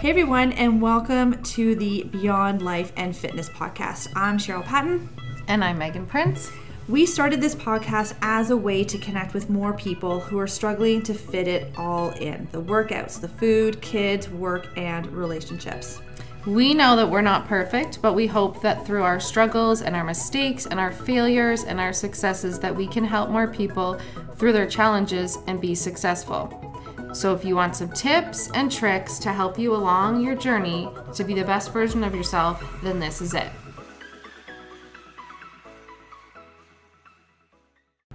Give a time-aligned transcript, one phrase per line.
[0.00, 4.12] Hey everyone, and welcome to the Beyond Life and Fitness podcast.
[4.14, 5.08] I'm Cheryl Patton.
[5.48, 6.52] And I'm Meaghan Prince.
[6.86, 11.02] We started this podcast as a way to connect with more people who are struggling
[11.02, 16.00] to fit it all in the workouts, the food, kids, work, and relationships.
[16.46, 20.04] We know that we're not perfect, but we hope that through our struggles and our
[20.04, 23.98] mistakes and our failures and our successes that we can help more people
[24.36, 26.67] through their challenges and be successful.
[27.12, 31.24] So if you want some tips and tricks to help you along your journey to
[31.24, 33.50] be the best version of yourself, then this is it.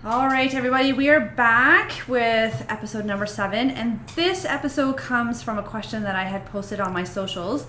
[0.06, 3.72] All right, everybody, we are back with episode number seven.
[3.72, 7.66] And this episode comes from a question that I had posted on my socials.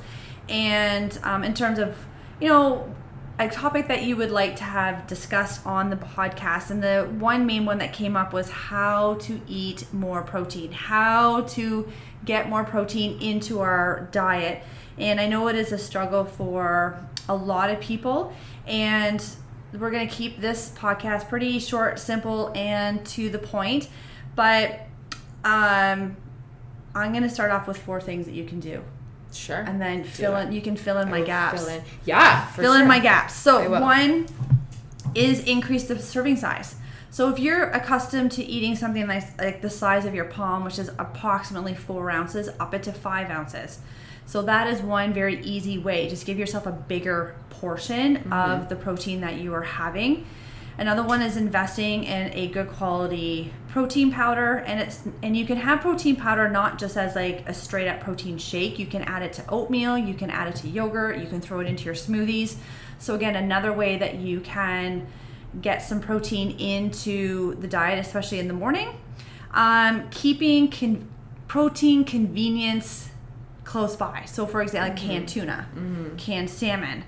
[0.49, 1.97] And um, in terms of,
[2.41, 2.95] you know,
[3.39, 6.71] a topic that you would like to have discussed on the podcast.
[6.71, 11.43] And the one main one that came up was how to eat more protein, how
[11.43, 11.91] to
[12.25, 14.63] get more protein into our diet.
[14.99, 18.33] And I know it is a struggle for a lot of people.
[18.67, 19.25] And
[19.73, 23.89] we're going to keep this podcast pretty short, simple, and to the point.
[24.37, 24.83] But
[25.43, 26.17] um,
[26.95, 28.85] I'm going to start off with four things that you can do.
[29.35, 29.59] Sure.
[29.59, 30.53] And then fill in.
[30.53, 31.61] You can fill in I my gaps.
[31.65, 33.35] fill in- Yeah, for fill in my gaps.
[33.35, 34.27] So one
[35.15, 36.77] is increase the serving size.
[37.11, 40.79] So if you're accustomed to eating something like, like the size of your palm, which
[40.81, 43.79] is approximately four ounces, up it to five ounces.
[44.27, 46.09] So that is one very easy way.
[46.09, 48.33] Just give yourself a bigger portion Mm-hmm.
[48.33, 50.27] of the protein that you are having.
[50.77, 55.57] Another one is investing in a good quality protein powder, and it's and you can
[55.57, 58.79] have protein powder not just as like a straight up protein shake.
[58.79, 61.61] You can add it to oatmeal, you can add it to yogurt, you can throw
[61.61, 62.57] it into your smoothies.
[62.99, 65.07] So again, another way that you can
[65.61, 68.89] get some protein into the diet, especially in the morning.
[69.53, 71.09] Um, keeping con-
[71.47, 73.11] protein convenience
[73.63, 74.25] close by.
[74.27, 75.69] So, for example, like canned tuna,
[76.17, 77.05] canned salmon.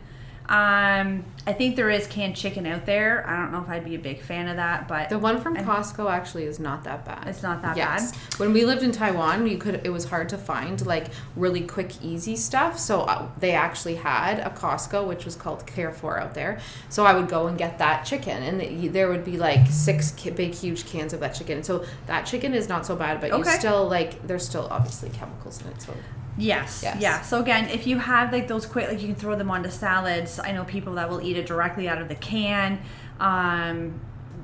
[0.49, 3.27] Um, I think there is canned chicken out there.
[3.29, 5.57] I don't know if I'd be a big fan of that, but The one from
[5.57, 7.27] Costco actually is not that bad.
[7.27, 8.13] It's not that yes.
[8.13, 8.21] bad?
[8.39, 12.01] When we lived in Taiwan, you could it was hard to find like really quick,
[12.03, 12.79] easy stuff.
[12.79, 16.61] So uh, they actually had a Costco, which was called Carrefour out there.
[16.91, 20.13] So I would go and get that chicken, and the, there would be like six
[20.13, 21.65] ki- big, huge cans of that chicken.
[21.65, 23.51] So that chicken is not so bad, but you Okay.
[23.59, 25.83] still like there's still obviously chemicals in it.
[25.83, 25.93] So
[26.39, 26.81] Yes.
[26.83, 27.01] Yes.
[27.01, 27.23] Yeah.
[27.23, 30.39] So again, if you have like those quick, like you can throw them onto salads.
[30.39, 32.81] I know people that will eat it directly out of the can.
[33.21, 34.01] Um,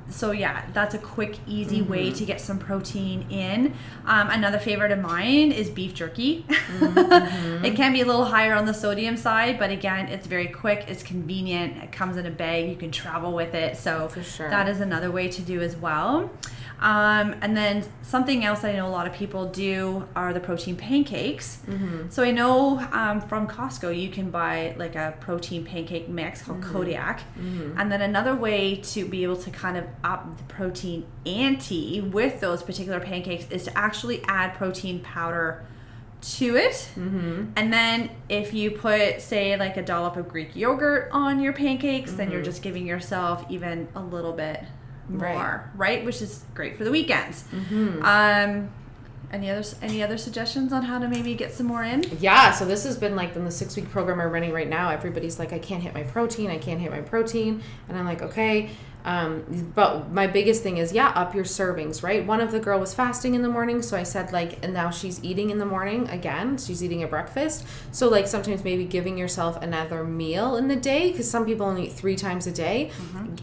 [0.09, 3.73] so yeah, that's a quick, easy way to get some protein in.
[4.05, 6.45] Um, another favorite of mine is beef jerky.
[6.49, 10.85] it can be a little higher on the sodium side, but again, it's very quick.
[10.87, 11.77] It's convenient.
[11.83, 12.69] It comes in a bag.
[12.69, 13.77] You can travel with it.
[13.77, 14.49] So For sure.
[14.49, 16.29] that is another way to do as well.
[16.79, 20.41] Um, and then something else that I know a lot of people do are the
[20.41, 21.59] protein pancakes.
[22.09, 26.61] So I know um, from Costco you can buy like a protein pancake mix called
[26.61, 27.21] Kodiak.
[27.77, 32.39] And then another way to be able to kind of up the protein ante with
[32.39, 35.65] those particular pancakes is to actually add protein powder
[36.21, 36.89] to it.
[36.95, 37.51] Mm-hmm.
[37.55, 42.13] And then if you put, say, like a dollop of Greek yogurt on your pancakes,
[42.13, 44.63] then you're just giving yourself even a little bit
[45.09, 46.03] more, right?
[46.05, 47.43] Which is great for the weekends.
[48.01, 48.71] Um,
[49.33, 52.05] any other any other suggestions on how to maybe get some more in?
[52.19, 54.91] Yeah, so this has been like in the six week program we're running right now.
[54.91, 57.63] Everybody's like, I can't hit my protein, I can't hit my protein.
[57.89, 58.69] And I'm like, okay.
[59.05, 62.25] Um, but my biggest thing is, yeah, up your servings, right?
[62.25, 64.89] One of the girl was fasting in the morning, so I said like, and now
[64.89, 66.57] she's eating in the morning again.
[66.57, 67.65] She's eating a breakfast.
[67.91, 71.87] So like sometimes maybe giving yourself another meal in the day, because some people only
[71.87, 72.91] eat three times a day.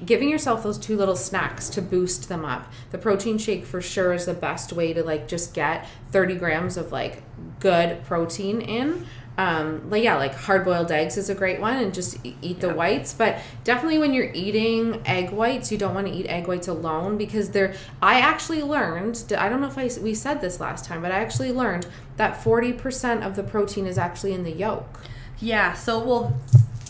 [0.06, 2.72] Giving yourself those two little snacks to boost them up.
[2.90, 6.76] The protein shake for sure is the best way to like just get 30 grams
[6.76, 7.22] of like
[7.60, 9.06] good protein in
[9.40, 12.72] um like yeah like hard boiled eggs is a great one and just eat the
[12.74, 16.68] whites but definitely when you're eating egg whites you don't want to eat egg whites
[16.68, 20.84] alone because they're i actually learned i don't know if I, we said this last
[20.84, 21.86] time but i actually learned
[22.16, 25.00] that 40% of the protein is actually in the yolk
[25.40, 25.72] Yeah.
[25.72, 26.38] So well,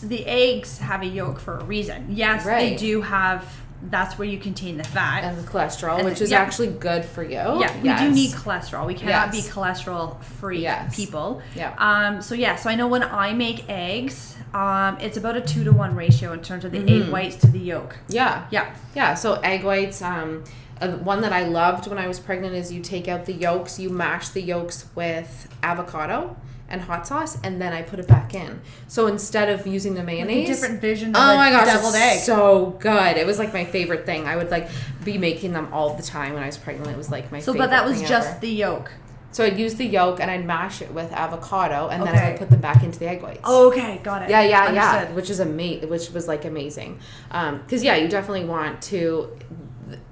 [0.01, 2.07] the eggs have a yolk for a reason.
[2.09, 3.45] Yes, they do have.
[3.83, 5.23] That's where you contain the fat.
[5.23, 6.37] and the cholesterol And which the- is yeah.
[6.37, 8.85] actually good for you yeah, we do need cholesterol.
[8.85, 9.43] We cannot Yes.
[9.47, 10.95] be cholesterol free Yes.
[10.95, 11.41] people.
[11.55, 11.73] Yeah.
[11.79, 12.21] Um.
[12.21, 12.55] So yeah.
[12.57, 16.31] So I know when I make eggs, um, it's about a two to one ratio
[16.33, 17.97] in terms of the egg whites to the yolk.
[18.07, 18.67] yeah Yeah.
[18.93, 19.99] Yeah, so egg whites.
[20.03, 20.43] Um,
[20.79, 23.79] uh, one that I loved when I was pregnant is you take out the yolks,
[23.79, 26.35] you mash the yolks with avocado
[26.71, 28.61] and hot sauce, and then I put it back in.
[28.87, 32.19] So instead of using the A mayonnaise, different vision of oh my gosh, deviled egg.
[32.21, 33.17] so good.
[33.17, 34.25] It was like my favorite thing.
[34.25, 34.69] I would like
[35.03, 36.89] be making them all the time when I was pregnant.
[36.89, 37.53] It was like my favorite.
[37.53, 38.39] So, but that was just ever.
[38.39, 38.91] the yolk.
[39.33, 42.39] So I'd use the yolk and I'd mash it with avocado, and then I would
[42.39, 43.47] put them back into the egg whites.
[43.47, 44.29] Okay, got it.
[44.29, 45.11] Yeah, yeah, yeah.
[45.11, 45.89] Which is amazing.
[45.89, 46.99] Which was like amazing.
[47.31, 49.37] Um, because yeah, you definitely want to.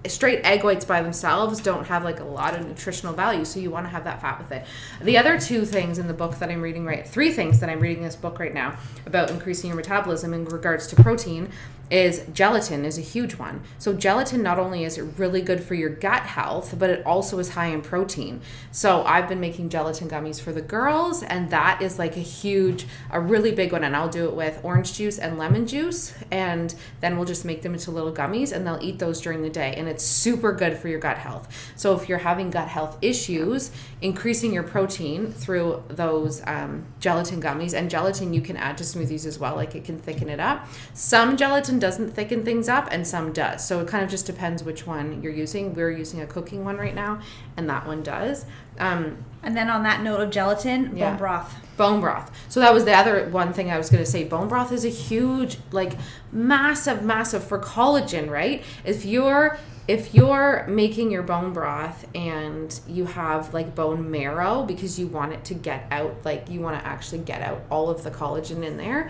[0.08, 3.70] Straight egg whites by themselves don't have like a lot of nutritional value, so you
[3.70, 4.66] want to have that fat with it.
[5.02, 7.82] The other two things in the book that I'm reading right, three things that I'm
[7.82, 11.50] reading this book right now about increasing your metabolism in regards to protein
[11.90, 13.62] is gelatin is a huge one.
[13.80, 17.40] So gelatin not only is it really good for your gut health, but it also
[17.40, 18.42] is high in protein.
[18.72, 22.86] So I've been making gelatin gummies for the girls, and that is like a huge,
[23.10, 23.84] a really big one.
[23.84, 27.64] And I'll do it with orange juice and lemon juice, and then we'll just make
[27.64, 30.78] them into little gummies, and they'll eat those during the day, and it's super good
[30.78, 31.48] for your gut health.
[31.76, 33.72] So if you're having gut health issues,
[34.02, 39.26] increasing your protein through those um, gelatin gummies, and gelatin you can add to smoothies
[39.26, 40.68] as well, like it can thicken it up.
[40.94, 43.68] Some gelatin doesn't thicken things up, and some does.
[43.68, 45.74] So it kind of just depends which one you're using.
[45.74, 47.20] We're using a cooking one right now,
[47.58, 48.46] and that one does.
[48.80, 51.12] Um, And then on that note of gelatin, Yeah.
[51.12, 51.56] bone broth.
[51.80, 52.30] Bone broth.
[52.50, 54.26] So that was the other one thing I was going to say.
[54.26, 55.94] Bone broth is a huge, like,
[56.30, 58.62] massive, massive for collagen, right?
[58.84, 65.00] If you're if you're making your bone broth and you have like bone marrow because
[65.00, 68.04] you want it to get out, like you want to actually get out all of
[68.04, 69.10] the collagen in there,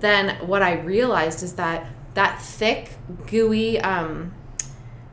[0.00, 2.90] then what I realized is that that thick,
[3.28, 4.32] gooey, um,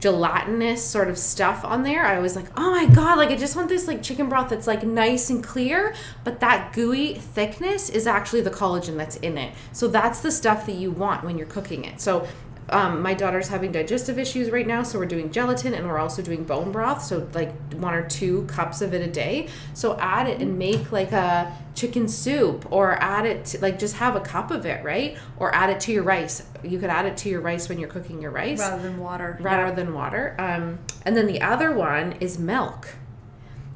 [0.03, 2.05] gelatinous sort of stuff on there.
[2.05, 4.67] I was like, oh my god, like I just want this like chicken broth that's
[4.67, 5.95] like nice and clear,
[6.25, 9.53] but that gooey thickness is actually the collagen that's in it.
[9.71, 12.01] So that's the stuff that you want when you're cooking it.
[12.01, 12.27] So
[12.69, 16.21] um, my daughter's having digestive issues right now, so we're doing gelatin and we're also
[16.21, 17.03] doing bone broth.
[17.03, 19.47] So like one or two cups of it a day.
[19.73, 23.95] So add it and make like a chicken soup, or add it to, like just
[23.95, 25.17] have a cup of it, right?
[25.37, 26.43] Or add it to your rice.
[26.63, 29.37] You could add it to your rice when you're cooking your rice Rather than water.
[29.41, 30.35] rather than water.
[30.39, 32.95] Um, and then the other one is milk.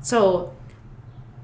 [0.02, 0.54] So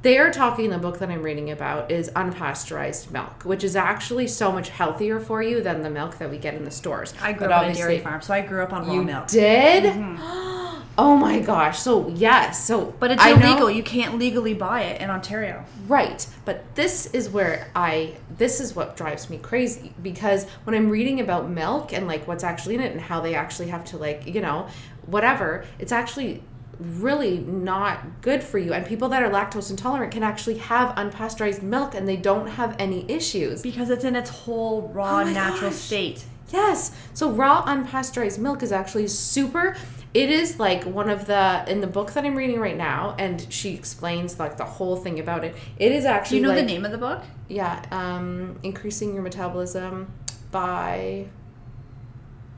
[0.03, 3.75] they are talking in the book that I'm reading about is unpasteurized milk, which is
[3.75, 7.13] actually so much healthier for you than the milk that we get in the stores.
[7.21, 9.03] I grew But up on a dairy farm, so I grew up on raw You
[9.03, 9.27] milk.
[9.27, 9.83] did?
[9.85, 10.49] Mm-hmm.
[10.95, 11.79] Oh my gosh.
[11.79, 12.63] So yes.
[12.67, 13.71] So But it's I know- illegal.
[13.71, 15.65] You can't legally buy it in Ontario.
[15.87, 16.27] Right.
[16.45, 21.19] But this is where I this is what drives me crazy because when I'm reading
[21.19, 24.27] about milk and like what's actually in it and how they actually have to like,
[24.27, 24.67] you know,
[25.07, 26.43] whatever, it's actually
[26.79, 31.61] really not good for you and people that are lactose intolerant can actually have unpasteurized
[31.61, 33.61] milk and they don't have any issues.
[33.61, 35.79] Because it's in its whole raw, Oh natural gosh.
[35.79, 36.25] state.
[36.51, 36.95] Yes.
[37.13, 39.75] So raw unpasteurized milk is actually super
[40.13, 43.47] it is like one of the in the book that I'm reading right now and
[43.51, 45.55] she explains like the whole thing about it.
[45.79, 47.23] It is actually Do you know the name of the book?
[47.49, 50.11] yeah, um, increasing your metabolism
[50.51, 51.25] by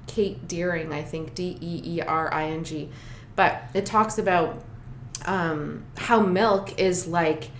[0.07, 2.89] Kate Deering, I think D E E R I N G.
[3.35, 4.63] But it talks about
[5.25, 7.51] um, how milk is like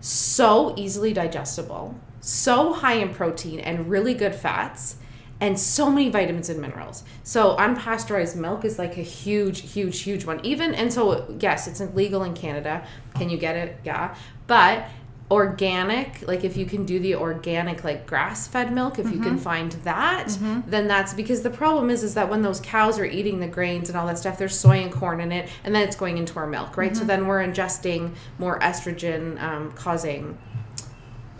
[0.00, 4.96] so easily digestible, so high in protein and really good fats,
[5.40, 7.02] and so many vitamins and minerals.
[7.24, 10.38] So unpasteurized milk is like a huge, huge, huge one.
[10.44, 12.86] Even and so yes, it's legal in Canada.
[13.14, 13.76] Can you get it?
[13.84, 14.14] Yeah,
[14.46, 14.84] but
[15.32, 19.38] organic like if you can do the organic like grass-fed milk if you can mm-hmm.
[19.38, 20.60] find that mm-hmm.
[20.68, 23.88] then that's because the problem is is that when those cows are eating the grains
[23.88, 26.38] and all that stuff there's soy and corn in it and then it's going into
[26.38, 26.94] our milk right?
[26.94, 27.08] So mm-hmm.
[27.08, 30.38] then we're ingesting more estrogen um, causing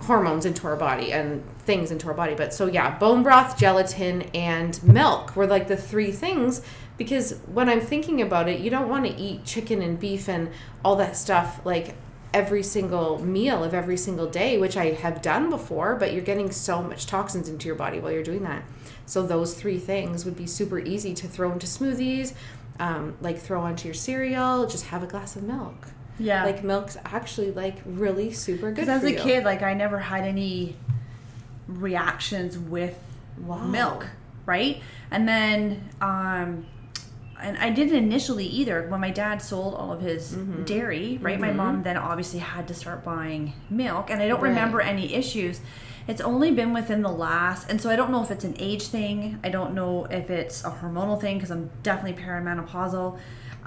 [0.01, 2.35] hormones into our body and things into our body.
[2.35, 6.61] But so yeah, bone broth, gelatin, and milk were like the three things
[6.99, 10.51] because when I'm thinking about it, you don't want to eat chicken and beef and
[10.85, 11.95] all that stuff like
[12.35, 16.51] every single meal of every single day, which I have done before, but you're getting
[16.51, 18.63] so much toxins into your body while you're doing that.
[19.05, 22.33] So those three things would be super easy to throw into smoothies,
[22.79, 25.89] um, like throw onto your cereal, just have a glass of milk.
[26.19, 26.45] Yeah.
[26.45, 28.77] Like milk's actually like really super good.
[28.77, 29.19] Because as a you.
[29.19, 30.77] kid, like I never had any
[31.69, 32.99] reactions with
[33.39, 33.65] Wow.
[33.67, 34.07] milk,
[34.47, 34.81] right?
[35.11, 36.67] And then, um,
[37.43, 38.87] and I didn't initially either.
[38.89, 40.65] When my dad sold all of his Mm-hmm.
[40.65, 41.39] dairy, right?
[41.41, 44.49] My mom then obviously had to start buying milk, and I don't Right.
[44.51, 45.61] remember any issues.
[46.09, 48.85] It's only been within the last, and so I don't know if it's an age
[48.89, 49.39] thing.
[49.45, 53.19] I don't know if it's a hormonal thing because I'm definitely perimenopausal.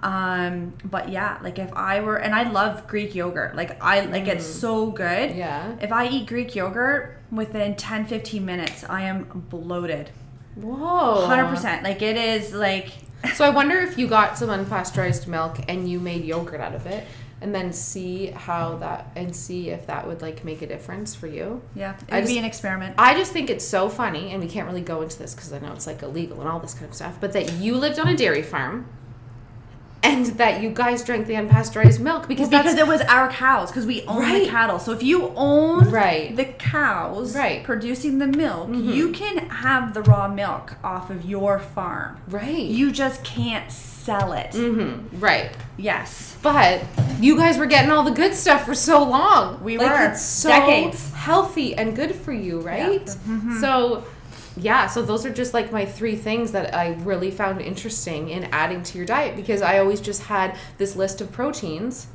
[0.04, 3.56] Um, but yeah, like if I were, and I love Greek yogurt.
[3.56, 5.32] Like I like it's so good.
[5.32, 5.38] Mm.
[5.38, 5.76] Yeah.
[5.82, 10.10] If I eat Greek yogurt within 10 15 minutes, I am bloated.
[10.56, 11.28] Whoa.
[11.28, 11.84] 100%.
[11.84, 12.90] Like it is like
[13.34, 16.86] So I wonder if you got some unpasteurized milk and you made yogurt out of
[16.86, 17.06] it
[17.42, 21.28] and then see how that and see if that would like make a difference for
[21.28, 21.62] you.
[21.76, 22.96] yeah, it I would be an experiment.
[22.98, 25.60] I just think it's so funny and we can't really go into this cuz I
[25.60, 28.08] know it's like illegal and all this kind of stuff, but that you lived on
[28.08, 28.88] a dairy farm
[30.06, 33.30] and that you guys drank the unpasteurized milk because Well, that's because it was our
[33.30, 34.46] cows because we own Right.
[34.46, 34.80] the cattle.
[34.80, 36.36] So if you own Right.
[36.36, 37.58] the cows Right.
[37.58, 37.66] Mm-hmm.
[37.66, 42.18] producing the milk, you can have the raw milk off of your farm.
[42.30, 42.66] right.
[42.66, 44.52] You just can't sell it.
[44.52, 45.20] mm-hmm.
[45.20, 45.50] right.
[45.78, 46.36] Yes.
[46.42, 46.84] But
[47.20, 49.64] you guys were getting all the good stuff for so long.
[49.64, 50.06] We like, were.
[50.12, 51.12] It's so Decades.
[51.14, 53.04] healthy and good for you, right?
[53.06, 53.60] Mm-hmm.
[53.60, 54.04] So,
[54.58, 54.88] yeah.
[54.88, 58.84] So those are just like my three things that I really found interesting in adding
[58.84, 62.08] to your diet because I always just had this list of proteins,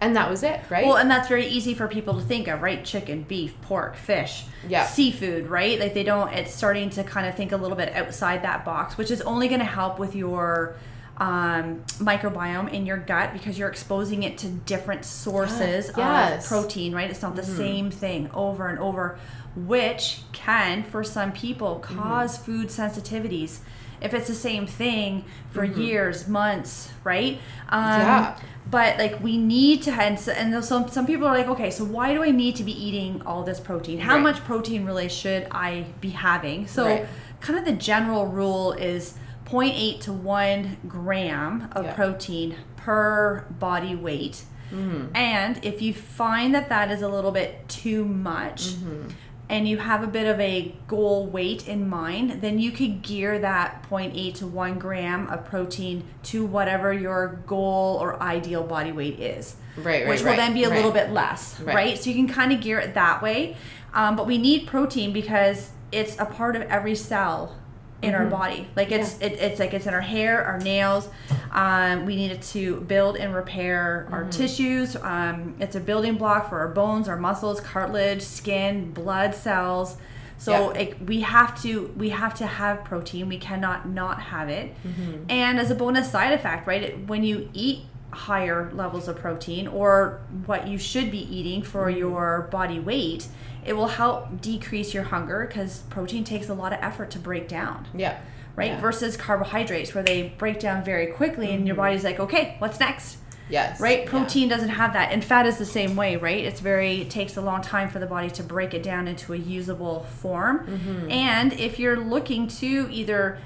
[0.00, 0.86] and that was it, right?
[0.86, 2.84] Well, and that's very easy for people to think of, right?
[2.84, 4.86] Chicken, beef, pork, fish, Yeah.
[4.86, 5.78] seafood, right?
[5.78, 6.32] Like they don't.
[6.32, 9.46] It's starting to kind of think a little bit outside that box, which is only
[9.48, 10.76] going to help with your
[11.18, 16.44] um, microbiome in your gut because you're exposing it to different sources Yes.
[16.44, 17.10] of protein, right?
[17.10, 19.18] It's not the same thing over and over,
[19.56, 23.58] which can, for some people, cause food sensitivities.
[24.00, 27.38] If it's the same thing for years, months, right?
[27.68, 28.36] Um, Yeah.
[28.70, 31.84] But like we need to, and, so, and some some people are like, okay, so
[31.84, 33.98] why do I need to be eating all this protein?
[33.98, 34.22] How Right.
[34.22, 36.66] much protein really should I be having?
[36.68, 37.06] So, Right.
[37.40, 39.14] kind of the general rule is
[39.44, 41.92] 0.8 to 1 gram of Yeah.
[41.94, 44.44] protein per body weight.
[44.72, 45.16] Mm-hmm.
[45.16, 49.08] And if you find that that is a little bit too much, Mm-hmm.
[49.50, 53.36] And you have a bit of a goal weight in mind, then you could gear
[53.40, 59.18] that 0.8 to 1 gram of protein to whatever your goal or ideal body weight
[59.18, 59.56] is.
[59.76, 60.76] Right, right, Which will right, then be a right.
[60.76, 61.74] little bit less, Right.
[61.74, 61.98] right?
[61.98, 63.56] So you can kind of gear it that way.
[63.92, 67.56] Um, but we need protein because it's a part of every cell
[68.02, 68.22] in Mm-hmm.
[68.22, 68.66] our body.
[68.76, 71.08] Like it's it, it's like it's in our hair, our nails.
[71.52, 74.30] Um, we need it to build and repair our Mm-hmm.
[74.30, 74.96] tissues.
[74.96, 79.96] Um, it's a building block for our bones, our muscles, cartilage, skin, blood cells.
[80.38, 80.80] So Yeah.
[80.80, 83.28] it, we have to we have to have protein.
[83.28, 84.74] We cannot not have it.
[84.86, 85.24] Mm-hmm.
[85.30, 86.82] And as a bonus side effect, right?
[86.82, 87.80] It, when you eat
[88.12, 91.98] higher levels of protein or what you should be eating for Mm-hmm.
[91.98, 93.28] your body weight,
[93.64, 97.46] it will help decrease your hunger because protein takes a lot of effort to break
[97.48, 98.18] down yeah.
[98.56, 98.66] right?
[98.66, 98.72] Yeah.
[98.72, 98.80] Mm-hmm.
[98.82, 103.18] Versus carbohydrates, where they break down very quickly, and your body's like, okay, what's next?
[103.48, 103.80] Yes.
[103.80, 104.04] Right?
[104.04, 104.10] Yeah.
[104.10, 106.44] Protein doesn't have that, and fat is the same way, right?
[106.44, 109.32] It's very it takes a long time for the body to break it down into
[109.32, 110.66] a usable form.
[110.66, 111.10] Mm-hmm.
[111.10, 113.38] And if you're looking to either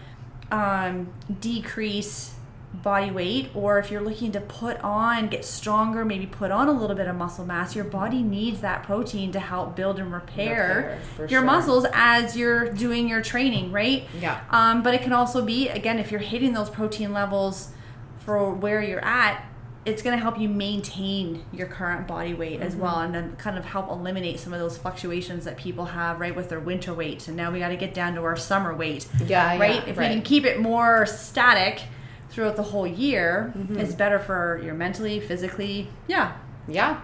[0.51, 2.35] um, decrease
[2.83, 6.73] body weight or if you're looking to put on get stronger maybe put on a
[6.73, 10.99] little bit of muscle mass your body needs that protein to help build and repair,
[11.17, 11.43] Repair, your sure.
[11.43, 14.41] muscles as you're doing your training right Yeah.
[14.51, 17.71] um, but it can also be again if you're hitting those protein levels
[18.19, 19.45] for where you're at
[19.85, 23.05] it's going to help you maintain your current body weight as well Mm-hmm.
[23.05, 26.49] and then kind of help eliminate some of those fluctuations that people have right with
[26.49, 29.59] their winter weight and now we got to get down to our summer weight Yeah,
[29.59, 31.83] right yeah, if we can keep it more static
[32.35, 33.79] throughout the whole year Mm-hmm.
[33.79, 36.33] it's better for your mentally physically yeah
[36.69, 37.01] Yeah.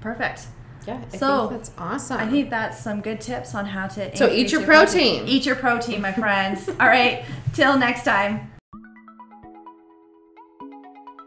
[0.00, 0.46] perfect
[0.86, 1.00] Yeah.
[1.12, 2.18] I So, think that's awesome.
[2.20, 4.14] I think that's some good tips on how to.
[4.16, 5.26] So eat your protein.
[5.26, 6.68] Eat your protein, my friends.
[6.80, 7.24] All right.
[7.54, 8.50] Till next time.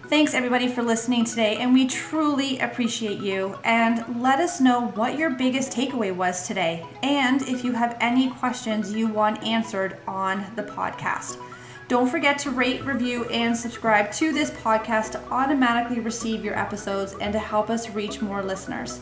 [0.09, 3.57] Thanks everybody for listening today, and we truly appreciate you.
[3.65, 8.29] And let us know what your biggest takeaway was today, and if you have any
[8.29, 11.37] questions you want answered on the podcast.
[11.87, 17.15] Don't forget to rate, review, and subscribe to this podcast to automatically receive your episodes
[17.21, 18.99] and to help us reach more listeners.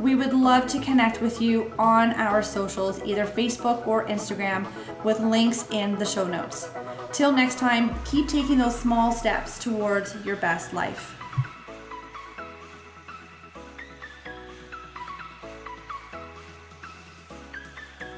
[0.00, 4.66] We would love to connect with you on our socials, either Facebook or Instagram,
[5.04, 6.68] with links in the show notes.
[7.12, 11.16] Till next time, keep taking those small steps towards your best life.